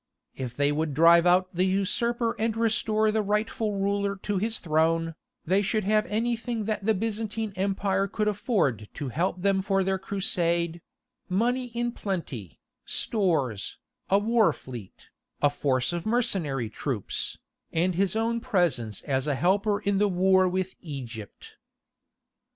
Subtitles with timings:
[0.35, 5.13] If they would drive out the usurper and restore the rightful ruler to his throne,
[5.45, 9.99] they should have anything that the Byzantine Empire could afford to help them for their
[9.99, 13.77] Crusade—money in plenty, stores,
[14.09, 15.09] a war fleet,
[15.39, 17.37] a force of mercenary troops,
[17.71, 21.57] and his own presence as a helper in the war with Egypt.